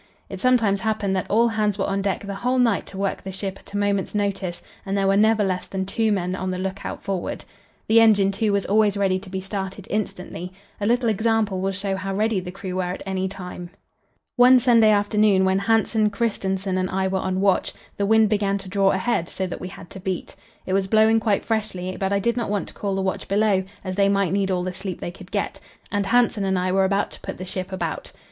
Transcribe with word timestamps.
It 0.29 0.41
sometimes 0.41 0.79
happened 0.81 1.15
that 1.15 1.29
all 1.29 1.49
hands 1.49 1.77
were 1.77 1.85
on 1.85 2.01
deck 2.01 2.25
the 2.25 2.33
whole 2.33 2.57
night 2.57 2.87
to 2.87 2.97
work 2.97 3.21
the 3.21 3.31
ship 3.31 3.59
at 3.59 3.73
a 3.73 3.77
moment's 3.77 4.15
notice, 4.15 4.59
and 4.83 4.97
there 4.97 5.05
were 5.07 5.15
never 5.15 5.43
less 5.43 5.67
than 5.67 5.85
two 5.85 6.11
men 6.11 6.35
on 6.35 6.49
the 6.49 6.57
lookout 6.57 7.03
forward. 7.03 7.45
The 7.87 8.01
engine, 8.01 8.31
too, 8.31 8.51
was 8.51 8.65
always 8.65 8.97
ready 8.97 9.19
to 9.19 9.29
be 9.29 9.39
started 9.41 9.85
instantly. 9.91 10.53
A 10.79 10.87
little 10.87 11.07
example 11.07 11.61
will 11.61 11.71
show 11.71 11.95
how 11.97 12.15
ready 12.15 12.39
the 12.39 12.49
crew 12.49 12.77
were 12.77 12.81
at 12.85 13.03
any 13.05 13.27
time. 13.27 13.69
One 14.37 14.59
Sunday 14.59 14.89
afternoon, 14.89 15.45
when 15.45 15.59
Hansen, 15.59 16.09
Kristensen 16.09 16.79
and 16.79 16.89
I 16.89 17.07
were 17.07 17.19
on 17.19 17.39
watch, 17.39 17.71
the 17.97 18.07
wind 18.07 18.27
began 18.27 18.57
to 18.57 18.69
draw 18.69 18.89
ahead, 18.89 19.29
so 19.29 19.45
that 19.45 19.61
we 19.61 19.67
had 19.67 19.91
to 19.91 19.99
beat. 19.99 20.35
It 20.65 20.73
was 20.73 20.87
blowing 20.87 21.19
quite 21.19 21.45
freshly, 21.45 21.95
but 21.95 22.11
I 22.11 22.17
did 22.17 22.35
not 22.35 22.49
want 22.49 22.67
to 22.69 22.73
call 22.73 22.95
the 22.95 23.03
watch 23.03 23.27
below, 23.27 23.63
as 23.83 23.95
they 23.97 24.09
might 24.09 24.33
need 24.33 24.49
all 24.49 24.63
the 24.63 24.73
sleep 24.73 24.99
they 24.99 25.11
could 25.11 25.29
get, 25.29 25.59
and 25.91 26.07
Hansen 26.07 26.43
and 26.43 26.57
I 26.57 26.71
were 26.71 26.87
to 26.89 27.19
put 27.21 27.37
the 27.37 27.45
ship 27.45 27.71
about. 27.71 28.11